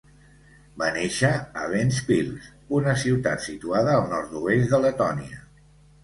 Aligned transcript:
Va 0.81 0.85
néixer 0.93 1.29
a 1.63 1.65
Ventspils, 1.73 2.47
una 2.77 2.95
ciutat 3.01 3.43
situada 3.49 3.93
al 3.97 4.07
nord-oest 4.15 4.73
de 4.73 4.81
Letònia. 4.87 5.39